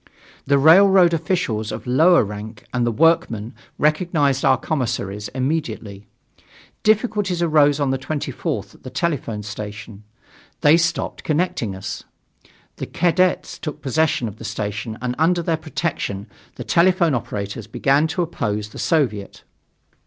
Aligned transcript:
The 0.47 0.57
railroad 0.57 1.13
officials 1.13 1.71
of 1.71 1.85
lower 1.85 2.23
rank 2.23 2.65
and 2.73 2.87
the 2.87 2.91
workmen 2.91 3.53
recognized 3.77 4.43
our 4.43 4.57
commissaries 4.57 5.27
immediately. 5.27 6.07
Difficulties 6.81 7.43
arose 7.43 7.79
on 7.79 7.91
the 7.91 7.99
24th 7.99 8.73
at 8.73 8.81
the 8.81 8.89
telephone 8.89 9.43
station. 9.43 10.03
They 10.61 10.75
stopped 10.75 11.23
connecting 11.23 11.75
us. 11.75 12.01
The 12.77 12.87
cadets 12.87 13.59
took 13.59 13.83
possession 13.83 14.27
of 14.27 14.37
the 14.37 14.43
station 14.43 14.97
and 15.03 15.13
under 15.19 15.43
their 15.43 15.55
protection 15.55 16.25
the 16.55 16.63
telephone 16.63 17.13
operators 17.13 17.67
began 17.67 18.07
to 18.07 18.23
oppose 18.23 18.69
the 18.69 18.79
Soviet. 18.79 19.43